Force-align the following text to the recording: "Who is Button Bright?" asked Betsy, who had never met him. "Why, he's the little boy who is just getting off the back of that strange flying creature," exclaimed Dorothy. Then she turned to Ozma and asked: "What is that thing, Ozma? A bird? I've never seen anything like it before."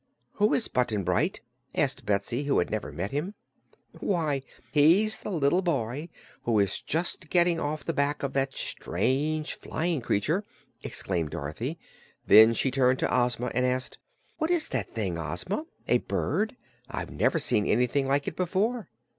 "Who 0.31 0.55
is 0.55 0.67
Button 0.67 1.03
Bright?" 1.03 1.41
asked 1.75 2.07
Betsy, 2.07 2.45
who 2.45 2.57
had 2.57 2.71
never 2.71 2.91
met 2.91 3.11
him. 3.11 3.35
"Why, 3.99 4.41
he's 4.71 5.19
the 5.21 5.29
little 5.29 5.61
boy 5.61 6.09
who 6.41 6.57
is 6.57 6.81
just 6.81 7.29
getting 7.29 7.59
off 7.59 7.85
the 7.85 7.93
back 7.93 8.23
of 8.23 8.33
that 8.33 8.55
strange 8.57 9.53
flying 9.53 10.01
creature," 10.01 10.43
exclaimed 10.81 11.29
Dorothy. 11.29 11.77
Then 12.25 12.55
she 12.55 12.71
turned 12.71 12.97
to 12.97 13.15
Ozma 13.15 13.51
and 13.53 13.63
asked: 13.63 13.99
"What 14.39 14.49
is 14.49 14.69
that 14.69 14.95
thing, 14.95 15.19
Ozma? 15.19 15.65
A 15.87 15.99
bird? 15.99 16.57
I've 16.89 17.11
never 17.11 17.37
seen 17.37 17.67
anything 17.67 18.07
like 18.07 18.27
it 18.27 18.35
before." 18.35 18.89